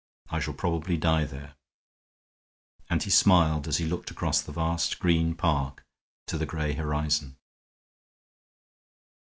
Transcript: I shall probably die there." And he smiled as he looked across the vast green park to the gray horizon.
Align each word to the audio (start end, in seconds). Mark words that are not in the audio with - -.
I 0.31 0.39
shall 0.39 0.55
probably 0.55 0.97
die 0.97 1.25
there." 1.25 1.53
And 2.89 3.03
he 3.03 3.11
smiled 3.11 3.67
as 3.67 3.77
he 3.77 3.85
looked 3.85 4.09
across 4.09 4.41
the 4.41 4.51
vast 4.51 4.97
green 4.97 5.35
park 5.35 5.85
to 6.25 6.39
the 6.39 6.47
gray 6.47 6.73
horizon. 6.73 7.37